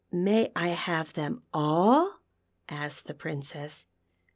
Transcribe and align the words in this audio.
"May 0.11 0.51
I 0.55 0.69
have 0.69 1.13
them 1.13 1.43
all 1.53 2.07
,^" 1.53 2.07
asked 2.67 3.05
the 3.05 3.13
Princess. 3.13 3.85